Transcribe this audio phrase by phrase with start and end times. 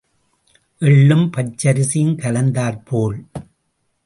[0.79, 3.25] எள்ளும் பச்சரிசியும் கலந்தாற் போல்.